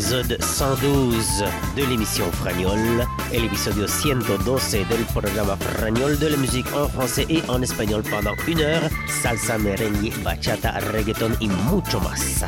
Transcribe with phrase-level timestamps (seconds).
[0.00, 1.44] L'épisode 112
[1.76, 7.42] de l'émission Fragnol, el episodio 112 del programa Fragnol de la musique en français et
[7.48, 8.88] en espagnol pendant une heure,
[9.22, 12.42] salsa, merengue, bachata, reggaeton y mucho más.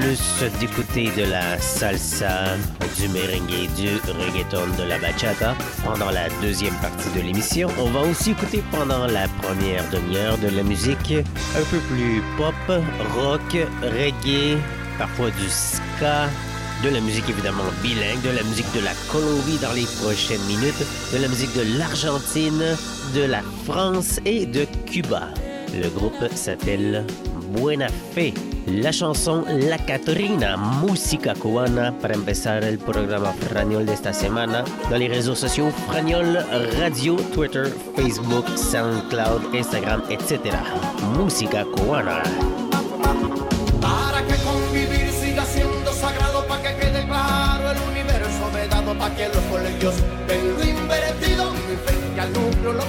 [0.00, 2.56] Plus d'écouter de la salsa,
[2.98, 8.00] du merengue, du reggaeton, de la bachata, pendant la deuxième partie de l'émission, on va
[8.00, 12.54] aussi écouter pendant la première demi-heure de la musique un peu plus pop,
[13.14, 14.58] rock, reggae,
[14.98, 16.28] parfois du ska,
[16.82, 20.82] de la musique évidemment bilingue, de la musique de la Colombie dans les prochaines minutes,
[21.12, 22.76] de la musique de l'Argentine,
[23.14, 25.28] de la France et de Cuba.
[25.74, 27.04] Le groupe s'appelle
[27.52, 28.32] Buena Fe.
[28.70, 34.64] La chanson La Catrina, música cubana, para empezar el programa Frañol de esta semana.
[34.88, 36.38] Dans les réseaux sociaux, Frañol
[36.78, 40.54] Radio, Twitter, Facebook, SoundCloud, Instagram, etc.
[41.16, 42.22] Música cubana.
[43.80, 48.94] Para que convivir siga siendo sagrado, para que quede claro el universo me he dado,
[48.96, 49.94] para que los colegios
[50.28, 52.84] ven lo invertido, mi frente al núcleo lo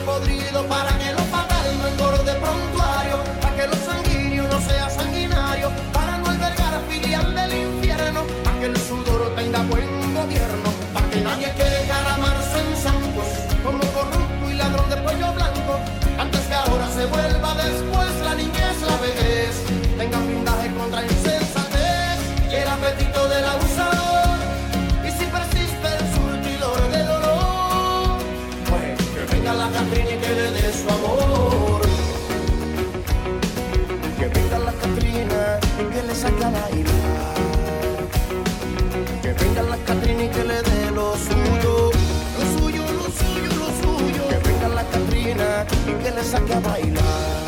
[45.86, 47.46] que le saque a bailar.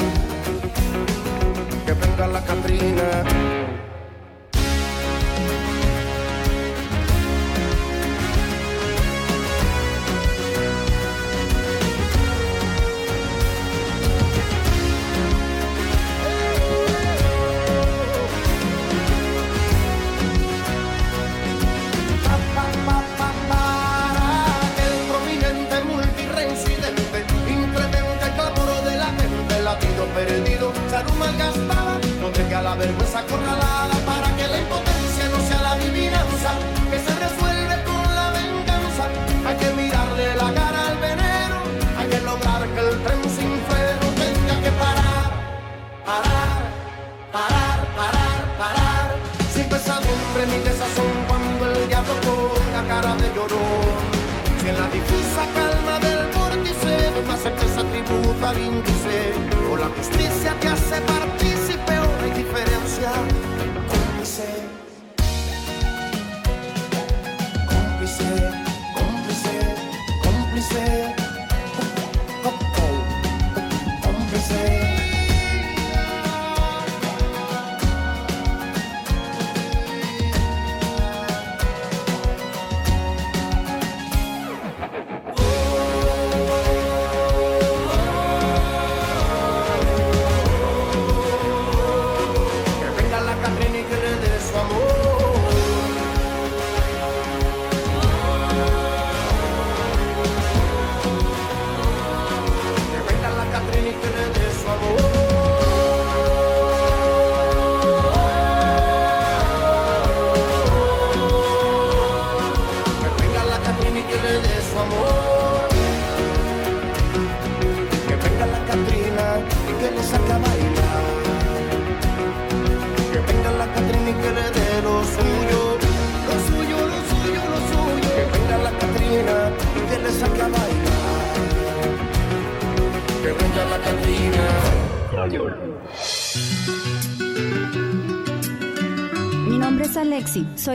[1.85, 3.52] Que venga la Catrina.
[32.73, 36.51] La vergüenza acorralada para que la impotencia no sea la adivinanza,
[36.89, 39.03] que se resuelve con la venganza.
[39.45, 41.57] Hay que mirarle la cara al veneno,
[41.99, 45.25] hay que lograr que el tren sin freno tenga que parar,
[46.09, 46.53] parar,
[47.35, 49.07] parar, parar, parar.
[49.53, 54.01] Sin pesadumbre ni desazón cuando el diablo ponga cara de llorón.
[54.59, 56.93] Si en la difusa calma del vórtice
[57.27, 59.15] más certeza tributa al índice,
[59.71, 61.12] o la justicia te hace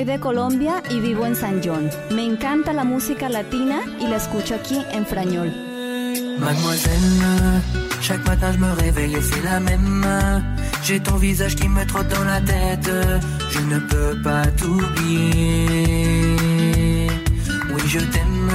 [0.08, 1.90] de Colombia y vivo en San John.
[2.10, 5.52] Me encanta la música latina y la escucho aquí en Frañol.
[6.38, 7.60] Mademoiselle,
[8.00, 10.06] chaque matin je me réveille et c'est la même.
[10.82, 12.90] J'ai ton visage qui me trotte dans la tête.
[13.50, 15.96] Je ne peux pas t'oublier.
[17.74, 18.52] Oui, je t'aime.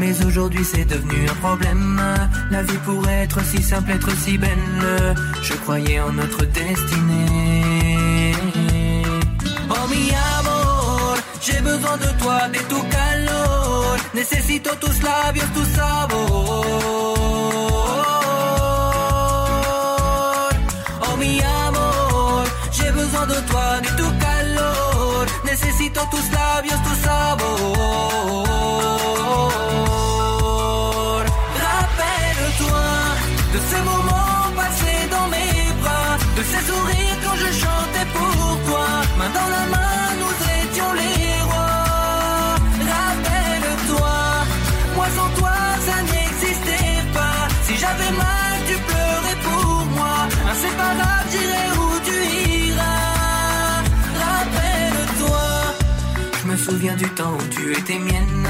[0.00, 2.02] Mais aujourd'hui c'est devenu un problème.
[2.50, 5.04] La vie pourrait être si simple, être si belle.
[5.40, 8.32] Je croyais en notre destinée.
[9.70, 9.86] Oh
[11.46, 13.96] j'ai besoin de toi, de tu calor.
[14.14, 16.64] Necesito tus labios, tu sabor.
[21.06, 25.26] Oh mi amor, j'ai besoin de toi, de tu calor.
[25.44, 27.64] Necesito tus labios, tu sabor.
[31.64, 32.86] Rappelle-toi
[33.54, 38.86] de ces moments passés dans mes bras, de ces sourires quand je chantais pour toi.
[39.18, 39.83] Main dans la main,
[56.96, 58.48] du temps où tu étais mienne.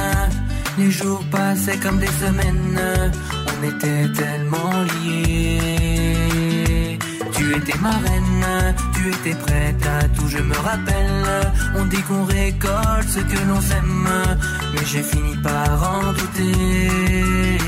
[0.79, 2.81] Les jours passaient comme des semaines.
[3.53, 6.19] On était tellement liés.
[7.33, 11.53] Tu étais ma reine, tu étais prête à tout, je me rappelle.
[11.77, 14.09] On dit qu'on récolte ce que l'on sème,
[14.73, 17.59] mais j'ai fini par en douter.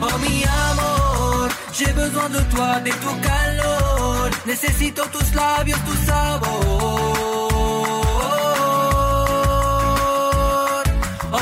[0.00, 4.28] Oh mi amor, j'ai besoin de toi, de tu calor.
[4.46, 7.21] Necesito tus labios, tu sabor.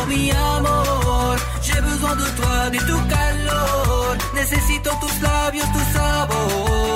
[0.02, 4.16] Oh mi amor, j'ai besoin de toi, de tu calor.
[4.34, 6.89] Necesito tus labios, tu sabor.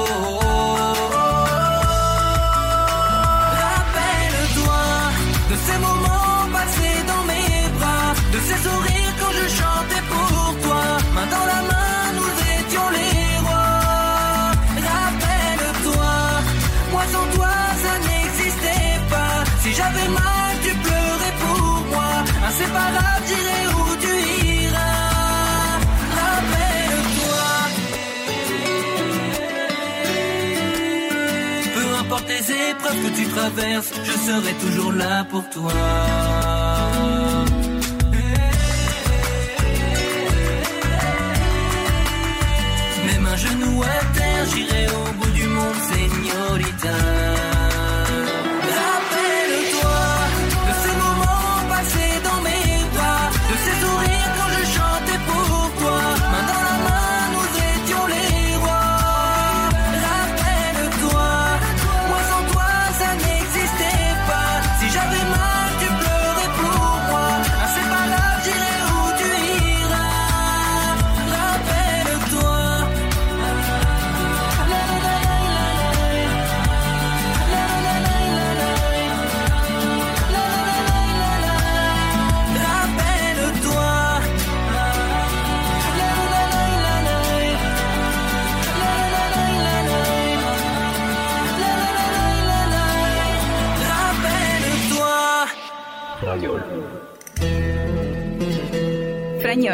[33.17, 36.64] Tu traverses, je serai toujours là pour toi.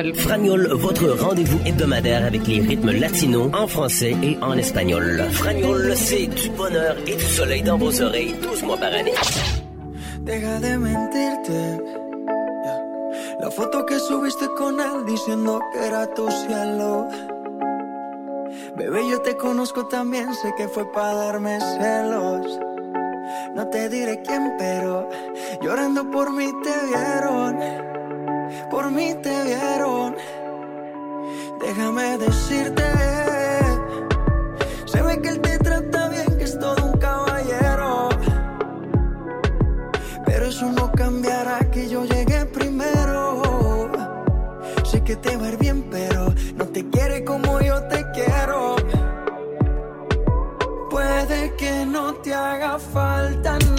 [0.01, 0.15] Fragnol.
[0.15, 5.23] Fragnol, votre rendez-vous hebdomadaire avec les rythmes latinos en français et en espagnol.
[5.31, 9.13] Fragnol, c'est du bonheur et du soleil dans vos oreilles 12 mois par année.
[10.21, 11.83] Deja de mentirte.
[13.41, 17.07] La foto que subiste con él diciendo que era tu cielo.
[18.77, 22.59] Bebé, yo te conozco también, sé que fue para darme celos.
[23.55, 25.09] No te diré quién, pero
[25.63, 28.00] llorando por mí te vieron.
[28.69, 30.17] Por mí te vieron.
[31.61, 32.85] Déjame decirte.
[34.87, 38.09] Se ve que él te trata bien, que es todo un caballero.
[40.27, 43.91] Pero eso no cambiará que yo llegué primero.
[44.85, 48.77] Sé que te va a ir bien, pero no te quiere como yo te quiero.
[50.91, 53.70] Puede que no te haga falta nada,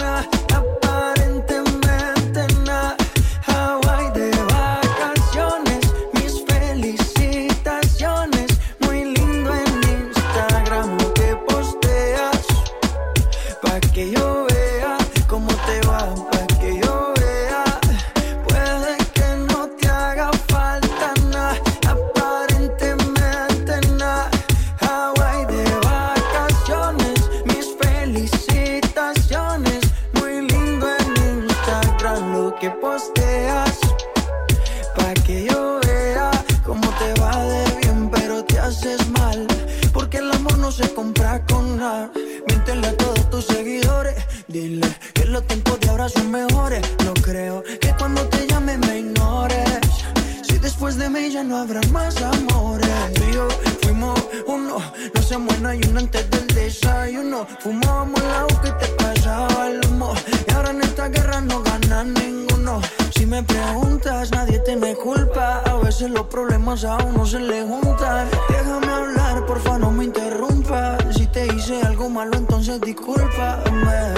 [66.32, 68.26] problemas a uno se le juntan.
[68.48, 70.96] Déjame hablar, porfa, no me interrumpa.
[71.12, 74.14] Si te hice algo malo, entonces discúlpame.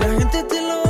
[0.00, 0.83] La gente te lo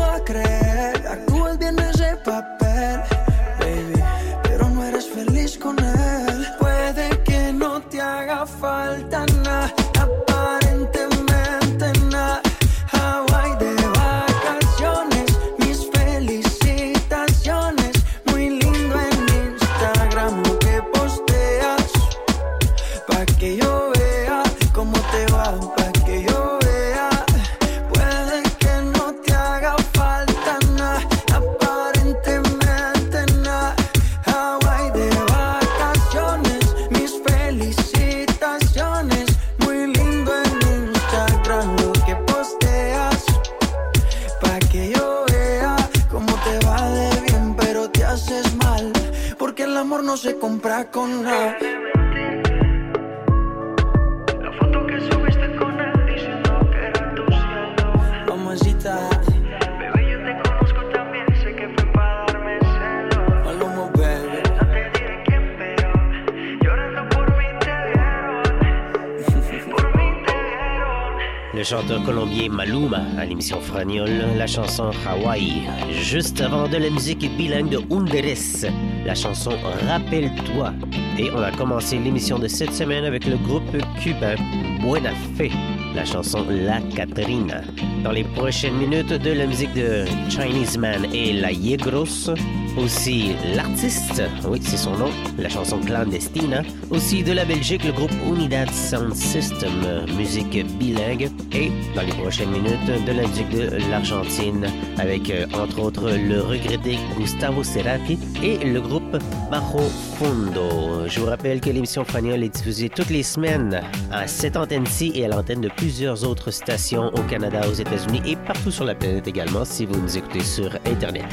[74.75, 75.63] centre Hawaï.
[76.03, 78.69] Juste avant de la musique bilingue de Underes,
[79.07, 79.53] la chanson
[79.87, 80.73] Rappelle-toi.
[81.17, 84.35] Et on a commencé l'émission de cette semaine avec le groupe cubain
[84.81, 85.49] Buena Fe,
[85.95, 87.61] la chanson La Catrina.
[88.03, 92.35] Dans les prochaines minutes, de la musique de Chinese Man et La Yegros,
[92.77, 96.59] aussi l'artiste, oui c'est son nom, la chanson Clandestina.
[96.59, 96.63] Hein.
[96.91, 99.71] Aussi de la Belgique, le groupe Unidad Sound System,
[100.17, 101.31] musique bilingue.
[101.53, 104.67] Et dans les prochaines minutes, de la musique de l'Argentine,
[104.99, 109.19] avec euh, entre autres le regretté Gustavo Cerati et le groupe
[109.51, 109.81] Bajo
[110.19, 111.07] Fundo.
[111.07, 115.25] Je vous rappelle que l'émission Faniol est diffusée toutes les semaines à cette antenne-ci et
[115.25, 119.29] à l'antenne de plusieurs autres stations au Canada, aux États-Unis et partout sur la planète
[119.29, 121.25] également si vous nous écoutez sur Internet.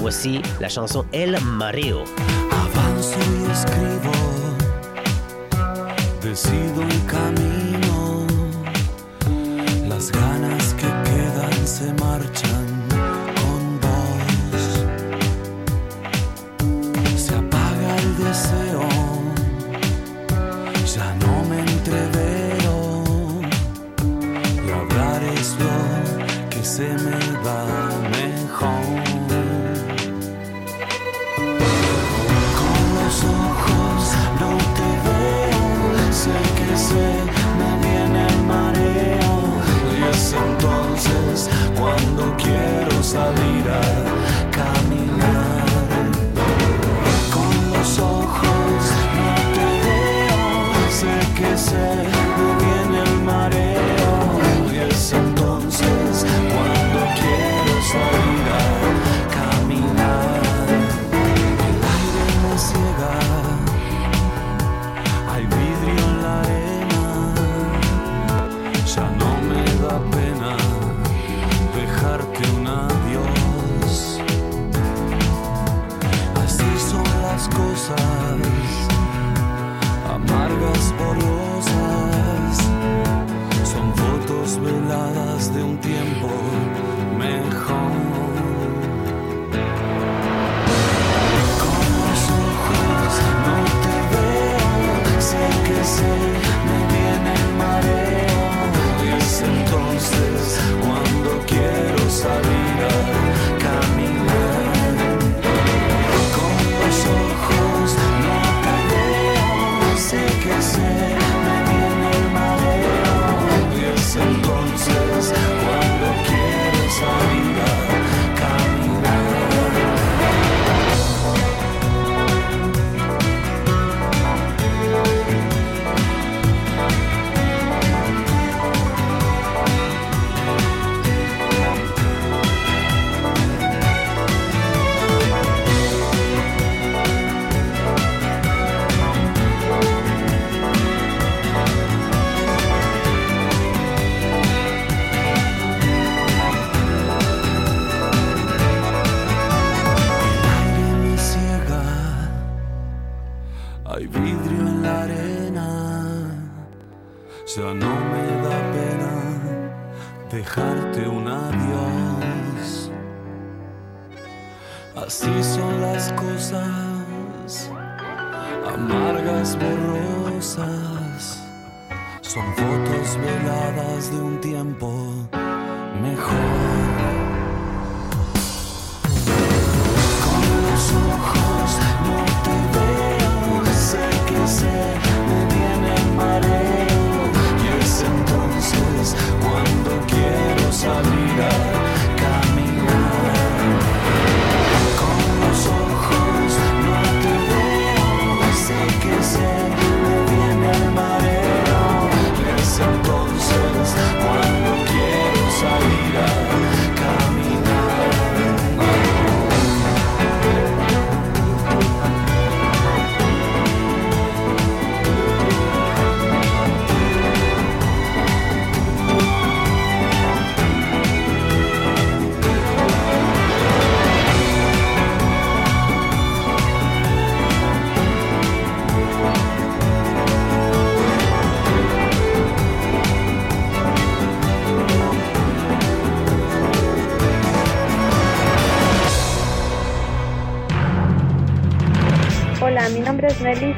[0.00, 2.04] Voici la chanson El Mareo.
[2.50, 4.12] Avanzo y escribo,
[6.22, 8.26] decido un camino,
[9.88, 12.43] las ganas que quedan se marchan.
[43.14, 44.03] salidas.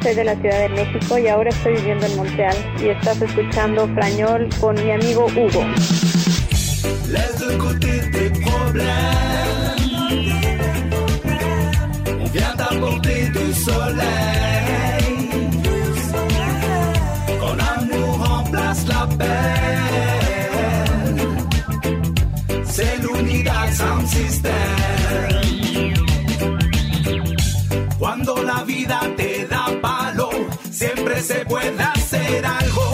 [0.06, 3.88] Soy de la Ciudad de México y ahora estoy viviendo en Montreal y estás escuchando
[3.88, 5.64] Frañol con mi amigo Hugo.
[7.08, 7.36] La.
[22.64, 23.68] C'est l'unidad
[24.06, 24.55] system.
[31.48, 32.92] Puede hacer algo.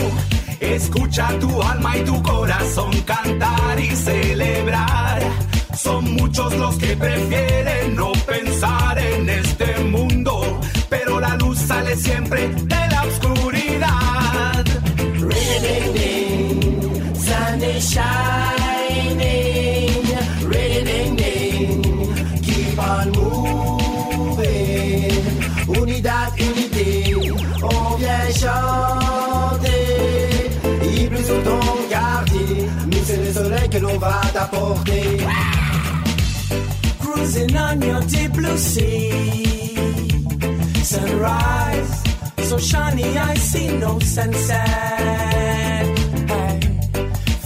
[0.61, 5.23] Escucha tu alma y tu corazón cantar y celebrar.
[5.77, 12.49] Son muchos los que prefieren no pensar en este mundo, pero la luz sale siempre
[12.49, 14.65] de la oscuridad.
[15.15, 19.23] Ring-a-ding-ding, sun is shining.
[20.49, 21.83] Ring-a-ding-ding,
[22.43, 25.11] keep on moving.
[25.67, 26.72] Unidad, unité,
[34.51, 34.75] va.
[37.01, 39.75] Cruising on your deep blue sea.
[40.83, 42.03] Sunrise,
[42.49, 45.87] so shiny I see no sunset.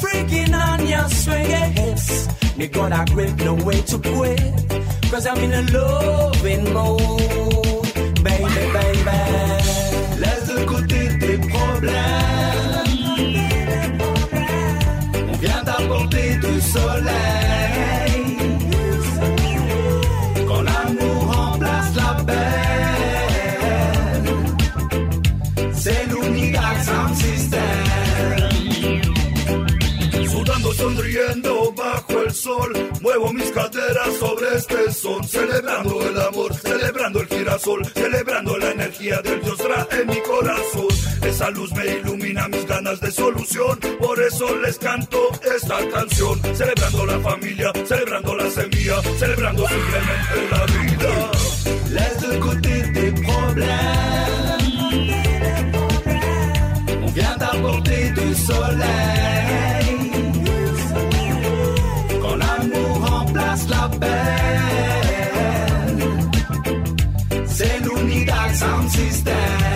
[0.00, 2.28] Freaking on your swinging hips.
[2.56, 4.40] Me got a grip, no way to quit.
[5.10, 7.82] Cause I'm in a loving mode.
[8.24, 9.18] Baby, baby.
[10.20, 10.95] Laisse de côté
[32.46, 38.70] sol, muevo mis caderas sobre este son, celebrando el amor, celebrando el girasol, celebrando la
[38.70, 40.86] energía del Dios Ra en mi corazón.
[41.22, 45.18] Esa luz me ilumina mis ganas de solución, por eso les canto
[45.56, 51.30] esta canción, celebrando la familia, celebrando la semilla, celebrando simplemente la vida.
[51.90, 53.66] Laisse de côté tes problèmes.
[57.02, 58.26] On vient t'apporter du.
[63.98, 66.00] band.
[67.48, 69.75] Send unidad sound system.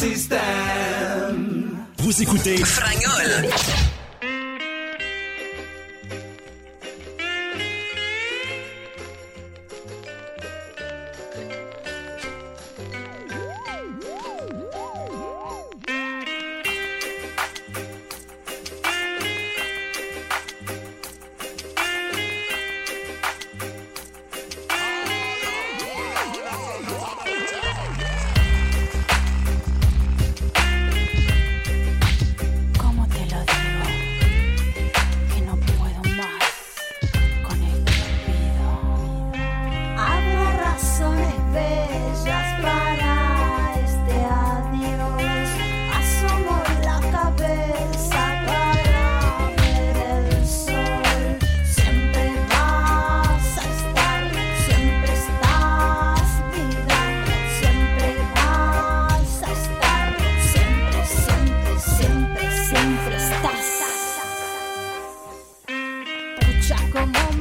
[0.00, 1.76] System.
[1.98, 3.50] Vous écoutez Fragnol.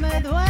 [0.10, 0.48] Como me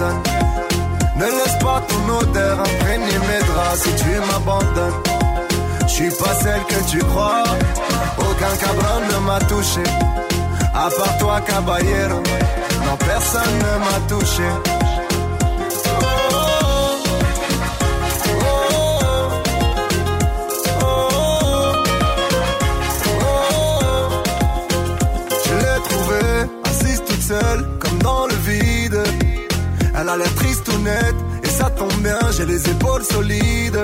[0.00, 5.02] Ne laisse pas ton odeur imprégner mes draps si tu m'abandonnes.
[5.82, 7.44] Je suis pas celle que tu crois,
[8.18, 9.84] aucun cabron ne m'a touché.
[10.74, 12.20] À part toi, caballero,
[12.84, 14.83] non personne ne m'a touché.
[30.86, 33.82] Et ça tombe bien, j'ai les épaules solides.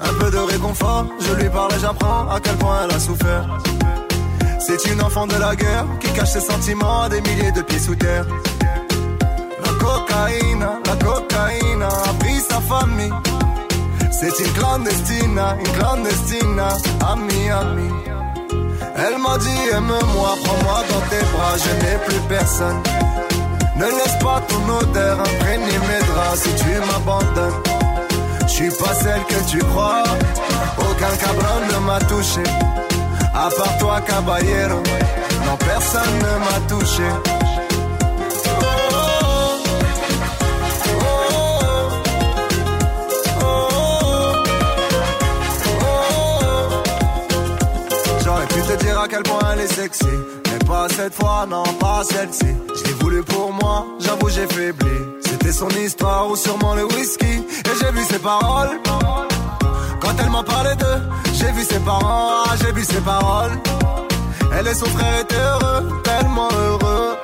[0.00, 3.46] Un peu de réconfort, je lui parle et j'apprends à quel point elle a souffert.
[4.58, 7.78] C'est une enfant de la guerre qui cache ses sentiments à des milliers de pieds
[7.78, 8.24] sous terre.
[9.64, 13.12] La cocaïne, la cocaïne a pris sa famille.
[14.10, 16.60] C'est une clandestine, une clandestine,
[17.12, 17.90] ami, ami.
[18.96, 22.80] Elle m'a dit aime-moi, prends-moi dans tes bras, je n'ai plus personne.
[23.76, 27.62] Ne laisse pas ton odeur imprégner mes draps si tu m'abandonnes.
[28.42, 30.04] Je suis pas celle que tu crois,
[30.78, 32.42] aucun cabron ne m'a touché.
[33.34, 34.80] À part toi, caballero,
[35.44, 37.02] non personne ne m'a touché.
[48.24, 50.06] J'aurais pu te dire à quel point elle est sexy.
[50.52, 52.54] Mais pas cette fois, non, pas celle-ci.
[53.22, 54.98] Pour moi, j'avoue j'ai faibli.
[55.24, 57.26] C'était son histoire ou sûrement le whisky.
[57.26, 58.80] Et j'ai vu ses paroles.
[60.00, 61.00] Quand elle m'a parlé d'eux,
[61.34, 63.52] j'ai vu ses parents, ah, j'ai vu ses paroles.
[64.56, 67.16] Elle et son frère étaient heureux, tellement heureux.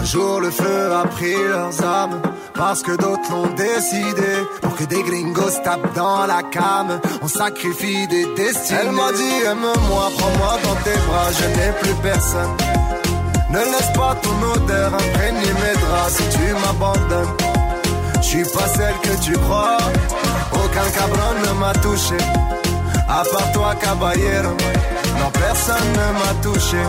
[0.00, 2.20] Un jour le feu a pris leurs âmes
[2.54, 8.06] parce que d'autres l'ont décidé pour que des gringos tapent dans la came on sacrifie
[8.08, 12.77] des destinées elle m'a dit aime-moi prends-moi dans tes bras je n'ai plus personne
[13.50, 16.14] ne laisse pas ton odeur imprégner mes draps.
[16.16, 17.34] Si tu m'abandonnes
[18.20, 19.78] je suis pas celle que tu crois.
[20.52, 22.16] Aucun cabron ne m'a touché
[23.08, 24.50] à part toi caballero.
[25.18, 26.82] Non personne ne m'a touché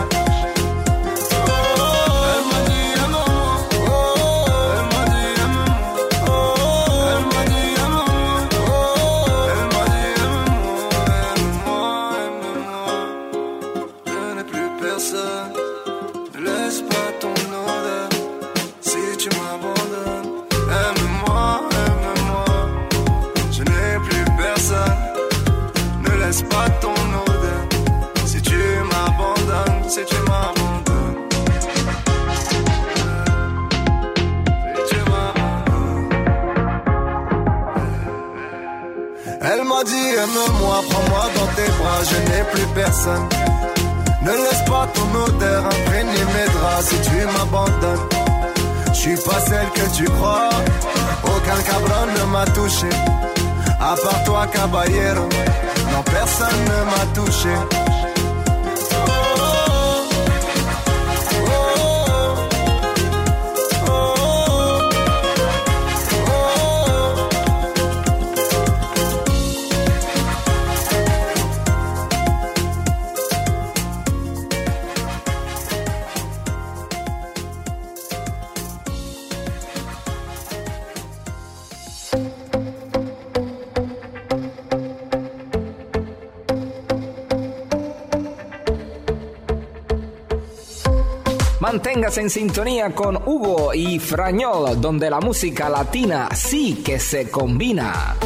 [92.16, 98.16] En sintonía con Hugo y Frañol, donde la música latina sí que se combina.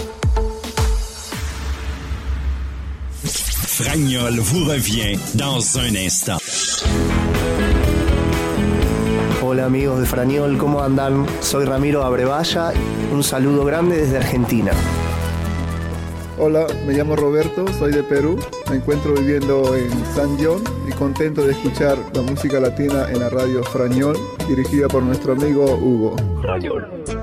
[3.23, 6.39] Fragnol vous revient dans un instant.
[9.43, 11.27] Hola amigos de Frañol, ¿cómo andan?
[11.41, 12.73] Soy Ramiro Abrevaya,
[13.13, 14.73] un saludo grande desde Argentina.
[16.37, 18.37] Hola, me llamo Roberto, soy de Perú,
[18.69, 23.29] me encuentro viviendo en San John y contento de escuchar la música latina en la
[23.31, 24.17] radio Frañol,
[24.49, 26.17] dirigida por nuestro amigo Hugo.
[26.61, 27.14] Dulce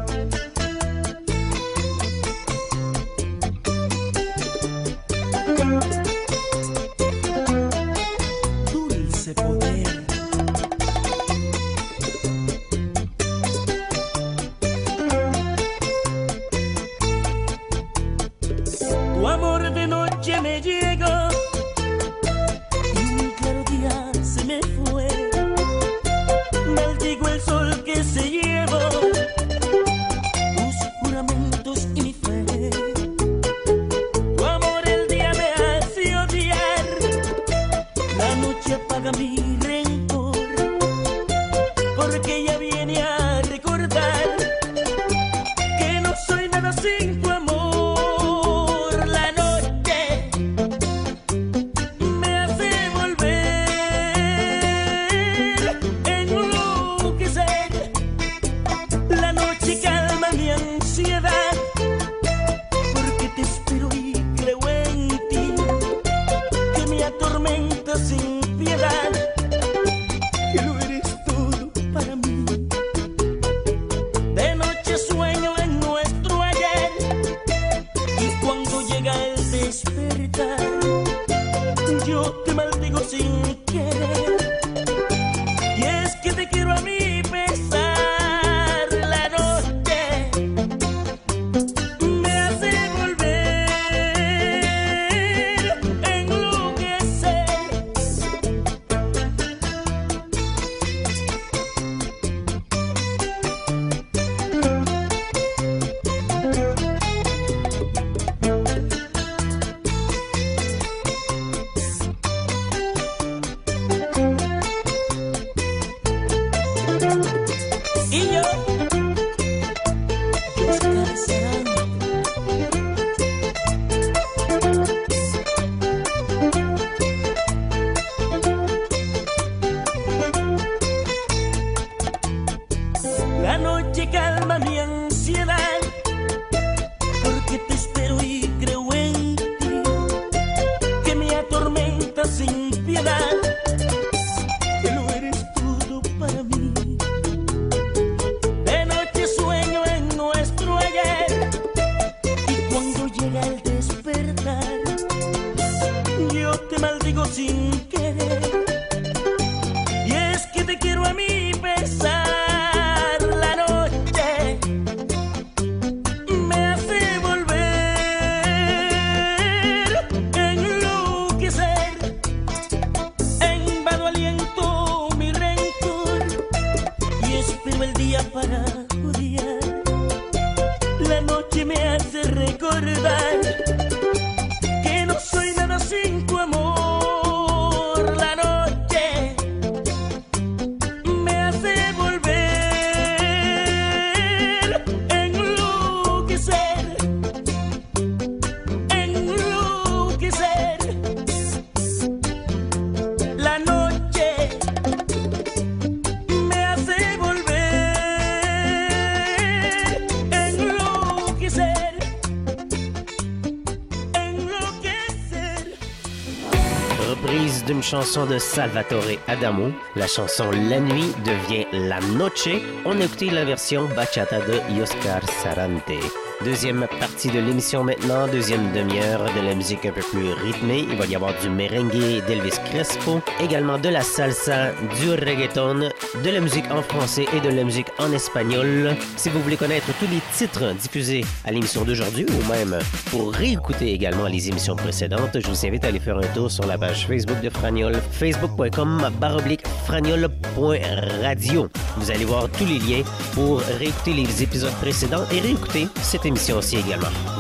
[217.91, 219.69] chanson de Salvatore Adamo.
[219.97, 222.47] La chanson La Nuit devient La Noche.
[222.85, 226.30] On a écouté la version bachata de Oscar Sarante.
[226.43, 230.87] Deuxième partie de l'émission maintenant, deuxième demi-heure de la musique un peu plus rythmée.
[230.89, 231.91] Il va y avoir du merengue
[232.25, 235.89] d'Elvis Crespo, également de la salsa, du reggaeton,
[236.23, 238.95] de la musique en français et de la musique en espagnol.
[239.17, 242.79] Si vous voulez connaître tous les titres diffusés à l'émission d'aujourd'hui ou même
[243.11, 246.65] pour réécouter également les émissions précédentes, je vous invite à aller faire un tour sur
[246.65, 251.69] la page Facebook de Fragnol, facebook.com baroblique fragnol.radio.
[251.97, 256.30] Vous allez voir tous les liens pour réécouter les épisodes précédents et réécouter cette émission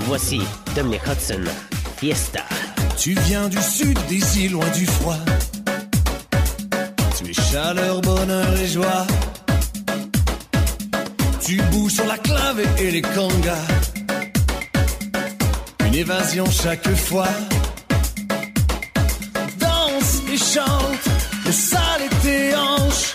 [0.07, 0.41] Voici
[0.75, 1.43] Dominic Hudson,
[1.97, 2.41] Fiesta.
[2.97, 5.17] Tu viens du sud îles, loin du froid.
[7.17, 9.07] Tu es chaleur, bonheur et joie.
[11.41, 13.67] Tu bouges sur la clave et les congas.
[15.85, 17.29] Une évasion chaque fois.
[19.59, 21.05] Danse et chante,
[21.45, 23.10] le sale et tes hanches.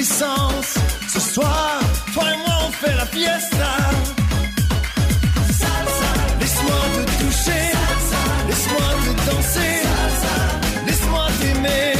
[0.00, 1.80] Ce soir,
[2.14, 3.70] toi et moi on fait la fiesta.
[6.38, 7.64] Laisse-moi te toucher,
[8.46, 9.74] laisse-moi te danser,
[10.86, 11.94] laisse-moi t'aimer.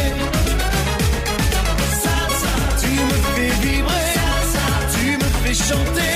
[2.81, 4.11] Tu me fais vibrer,
[4.95, 6.15] tu me fais chanter,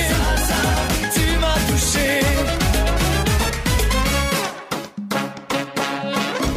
[1.13, 2.09] tu m'as touché.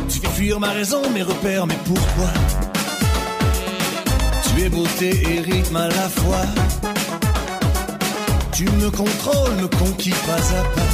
[0.08, 2.30] Tu fais fuir ma raison, mes repères, mais pourquoi?
[4.70, 6.44] Beauté et rythme à la fois.
[8.52, 10.90] Tu me contrôles, me conquis pas à pas.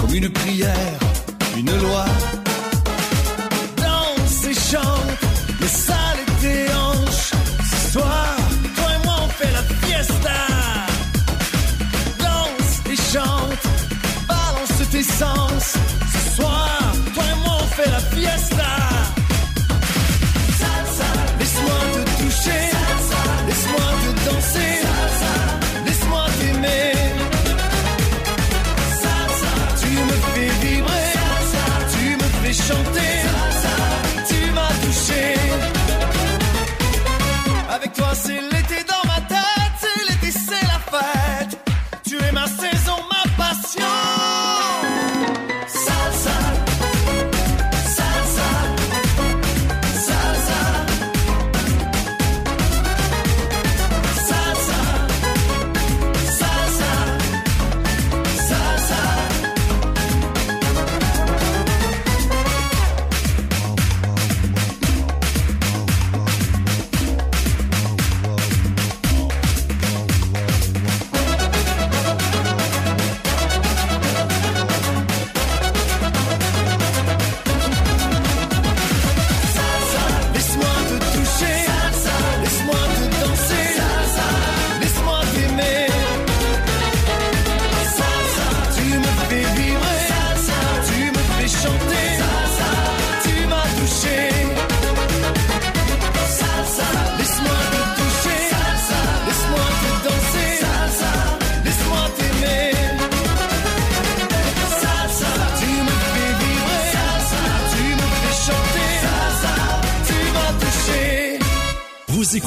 [0.00, 0.98] Comme une prière,
[1.56, 2.04] une loi.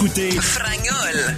[0.08, 1.36] Écoutez Fragnol.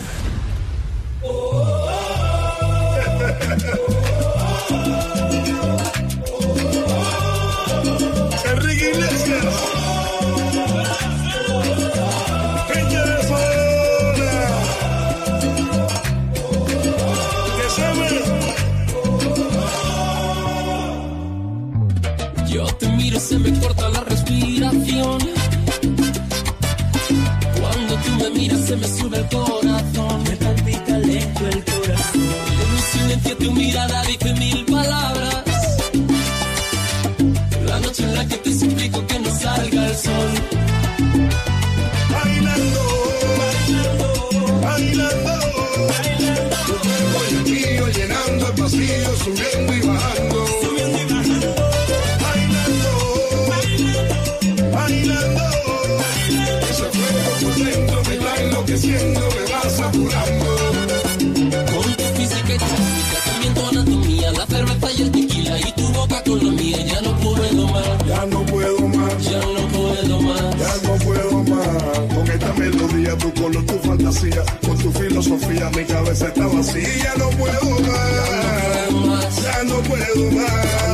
[80.27, 80.88] No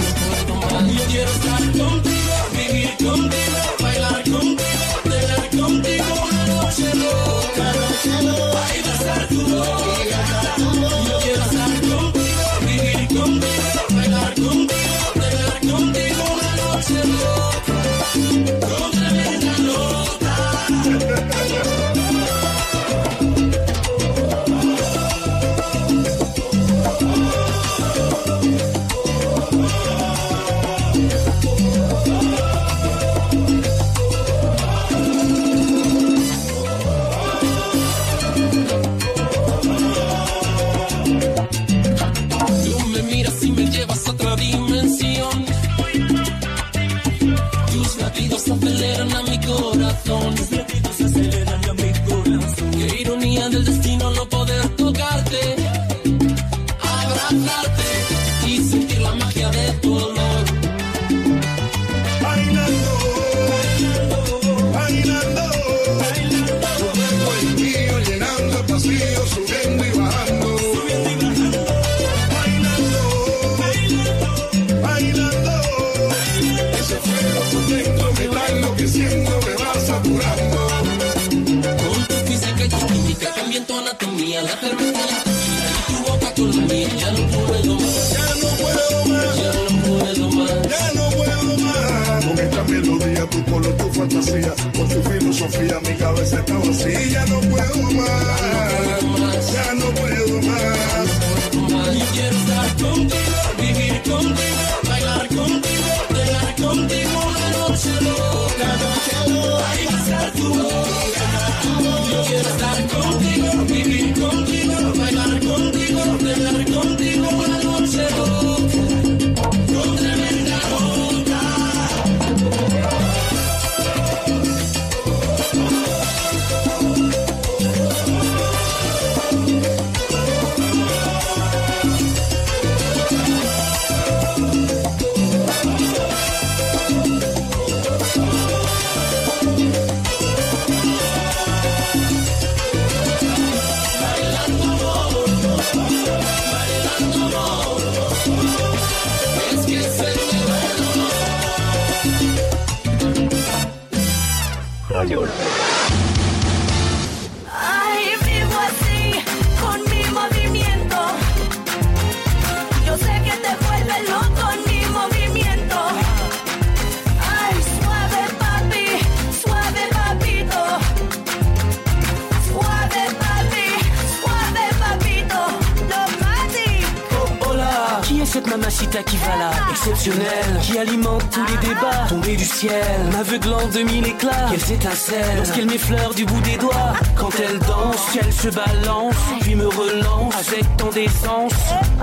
[180.64, 182.74] Qui alimente tous les débats Tombée du ciel,
[183.12, 188.04] m'aveuglant de mille éclats Quelles étincelles, lorsqu'elle m'effleure du bout des doigts Quand elle danse,
[188.12, 191.54] qu'elle se balance Puis me relance avec tant d'essence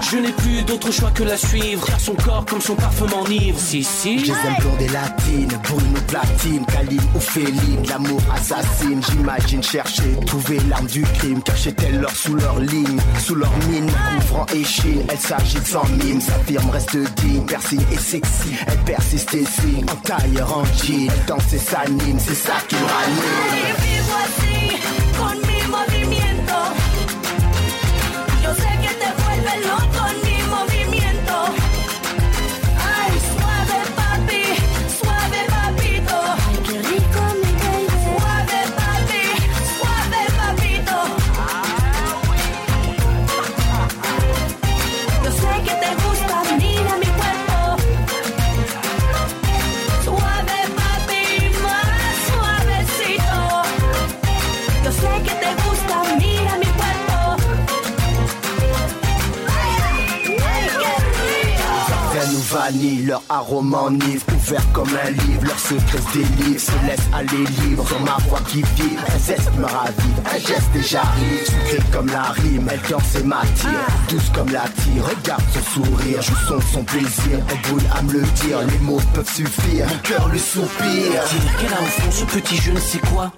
[0.01, 3.83] Je n'ai plus d'autre choix que la suivre son corps comme son parfum m'enivre Si,
[3.83, 9.01] si Je les aime blondes et latines, brune ou platine, câline ou féline, l'amour assassine.
[9.11, 14.47] J'imagine chercher, trouver l'arme du crime, cachait-elle l'or sous leur ligne, sous leur mine, couvrant
[14.55, 15.03] échine.
[15.09, 18.55] Elle s'agite sans mime, sa firme reste digne, piercing et sexy.
[18.67, 22.83] Elle persiste et signe, en tailleur en jean, danse et s'anime, c'est ça qui me
[24.15, 24.77] así,
[25.19, 26.33] con mi movimiento.
[63.07, 67.87] Leur arôme enivre, ouvert comme un livre, leur secret se délivre, se laisse aller libre,
[67.87, 72.07] sur ma voix qui vibre, un zeste me ravive, un geste déjà arrive, sucré comme
[72.07, 76.61] la rime, elle danse et m'attire, douce comme la tire, regarde son sourire, joue son
[76.73, 80.41] son plaisir, elle brûle à me le dire, les mots peuvent suffire, mon cœur lui
[80.41, 81.23] soupire.
[81.61, 83.33] Qu'elle a au fond ce petit je ne sais quoi?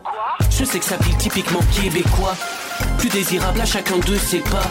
[0.50, 2.36] Je sais que ça pile typiquement québécois.
[2.98, 4.70] Plus désirable à chacun de ses pas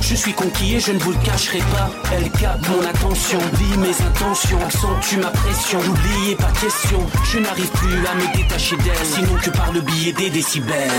[0.00, 1.90] Je suis conquis et je ne vous le cacherai pas.
[2.12, 4.58] Elle capte mon attention, lit mes intentions.
[4.64, 6.98] Accentue ma pression, n'oubliez pas question.
[7.24, 10.90] Je n'arrive plus à me détacher d'elle Sinon que par le billet des décibels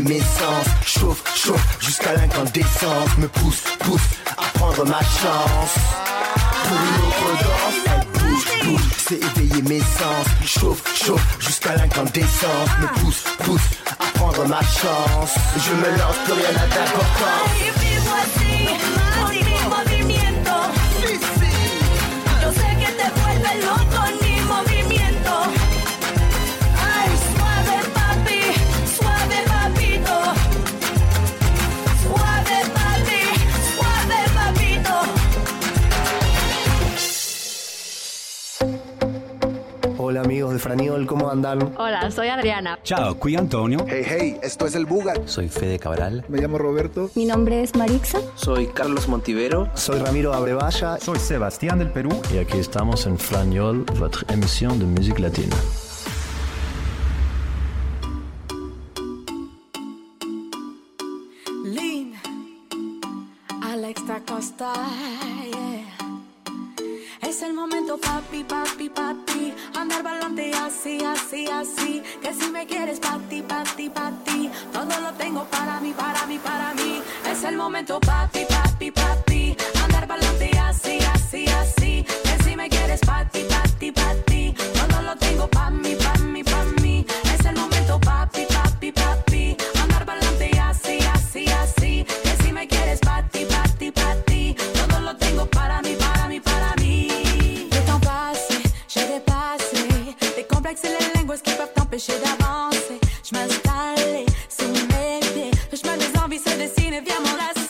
[0.00, 0.66] et mes sens.
[0.86, 3.18] Chauffe, chauffe jusqu'à l'incandescence.
[3.18, 4.00] Me pousse, pousse
[4.36, 5.74] à prendre ma chance.
[6.64, 10.26] Pour une autre danse, elle bouge, bouge C'est éveiller mes sens.
[10.44, 12.70] Chauffe, chauffe jusqu'à l'incandescence.
[12.80, 15.34] Me pousse, pousse à prendre ma chance.
[15.56, 17.80] Je me lance, plus rien n'a d'importance.
[24.00, 24.19] Yo
[40.20, 41.74] Amigos de Franiol, ¿cómo andan?
[41.78, 42.78] Hola, soy Adriana.
[42.82, 43.84] Chao, qui Antonio.
[43.88, 45.14] Hey, hey, esto es El Buga.
[45.24, 46.24] Soy Fede Cabral.
[46.28, 47.10] Me llamo Roberto.
[47.14, 48.20] Mi nombre es Marixa.
[48.34, 49.68] Soy Carlos Montivero.
[49.74, 50.98] Soy Ramiro Abrevaya.
[50.98, 52.10] Soy Sebastián del Perú.
[52.34, 55.56] Y aquí estamos en Franiol, votre emisión de música latina.
[61.64, 62.12] Lean,
[63.62, 64.72] Alex da Costa
[67.98, 69.54] papi, papi, papi.
[69.74, 72.02] Andar balante así, así, así.
[72.22, 74.50] Que si me quieres, papi, papi, papi.
[74.72, 77.02] Todo lo tengo para mí, para mí, para mí.
[77.30, 79.56] Es el momento, papi, papi, papi.
[79.82, 82.04] Andar balante así, así, así.
[82.04, 83.69] Que si me quieres, papi, papi.
[106.90, 107.69] fine, viens, on la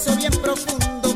[0.00, 1.09] beso bien profundo.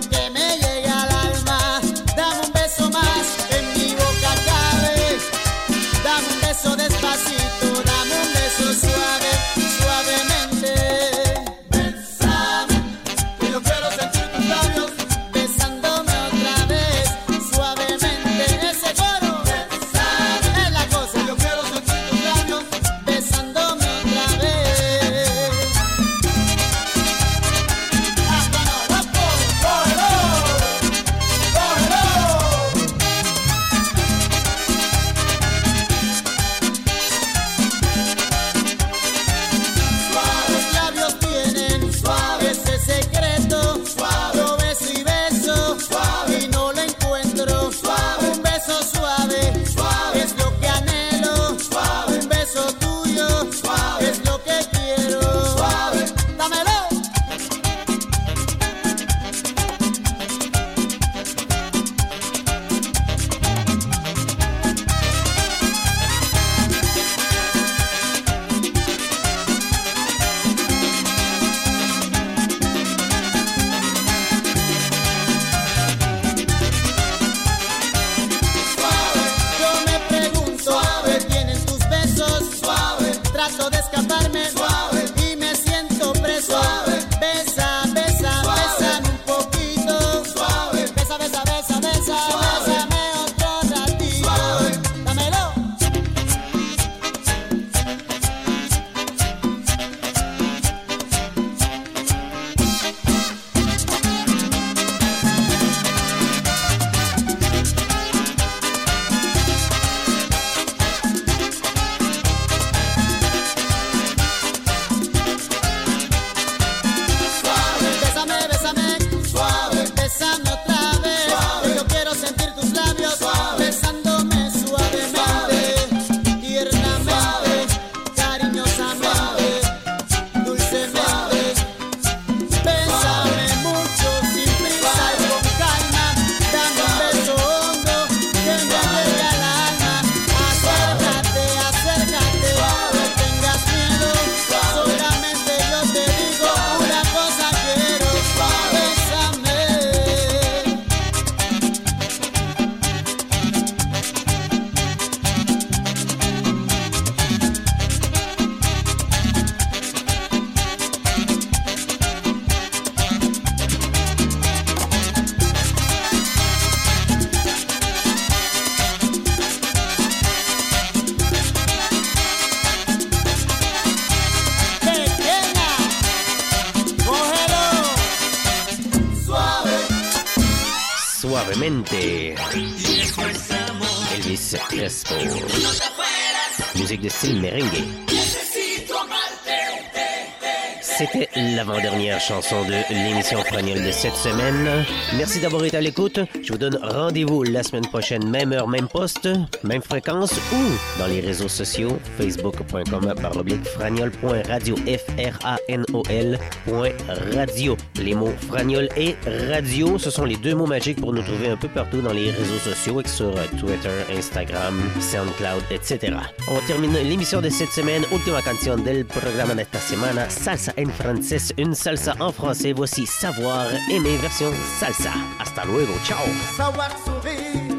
[191.55, 194.85] L'avant-dernière chanson de l'émission Fragnole de cette semaine.
[195.17, 196.19] Merci d'avoir été à l'écoute.
[196.43, 199.29] Je vous donne rendez-vous la semaine prochaine, même heure, même poste,
[199.63, 206.91] même fréquence ou dans les réseaux sociaux facebook.com baroblique fragnol.radio F-R-A-N-O-L point
[207.35, 207.77] radio.
[208.05, 209.17] Les mots fragnol et
[209.51, 212.31] radio, ce sont les deux mots magiques pour nous trouver un peu partout dans les
[212.31, 216.15] réseaux sociaux et sur euh, Twitter, Instagram, SoundCloud, etc.
[216.49, 218.03] On termine l'émission de cette semaine.
[218.13, 222.75] Ultima canción del programa de esta semana, Salsa en francés, une salsa en français.
[222.75, 225.13] Voici Savoir aimer version salsa.
[225.39, 226.27] Hasta luego, ciao.
[226.59, 227.75] Savoir sourire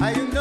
[0.00, 0.32] à une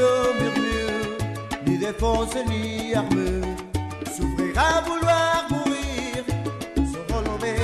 [0.00, 0.08] se
[0.40, 1.18] murmure,
[1.66, 3.56] ni défense ni armure.
[4.14, 6.22] S'ouvrir à vouloir mourir,
[6.92, 7.62] se relever.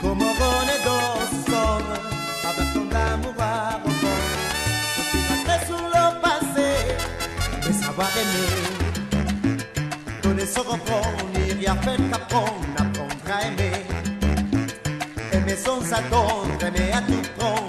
[0.00, 1.96] Comme on est dans ce sombre,
[2.50, 3.50] avec ton amour à
[3.84, 4.30] reprendre.
[5.66, 6.70] Sur le passé,
[7.64, 8.52] mais savoir aimer.
[10.22, 13.78] Donner sans reprendre, ni rien faire qu'apprendre, apprendre à aimer.
[15.32, 17.61] Aimer sans s'attendre, aimer à tout prendre,